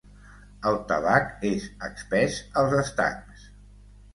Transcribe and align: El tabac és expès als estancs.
El 0.69 0.77
tabac 0.91 1.45
és 1.49 1.67
expès 1.89 2.41
als 2.63 2.75
estancs. 2.81 3.45